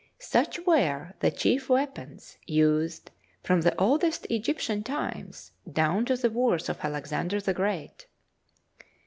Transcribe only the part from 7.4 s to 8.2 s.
Great.